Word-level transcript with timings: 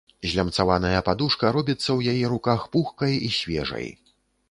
Злямцаваная 0.29 1.01
падушка 1.09 1.45
робіцца 1.59 1.81
ў 1.97 2.17
яе 2.17 2.25
руках 2.35 2.67
пухкай 2.75 3.13
і 3.31 3.35
свежай. 3.41 3.87